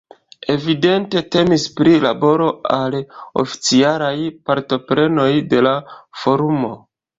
Evidente 0.51 1.21
temis 1.35 1.65
pri 1.79 1.93
baro 2.23 2.47
al 2.79 2.97
oficialaj 3.45 4.15
partoprenoj 4.51 5.31
de 5.55 5.63
la 5.69 5.77
forumo. 6.25 6.77